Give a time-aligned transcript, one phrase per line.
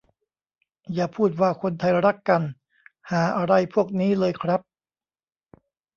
[0.93, 2.41] อย่าพูดว่าคนไทยรักกัน
[3.09, 4.61] ห่าอะไรพวกนี้เลยครับ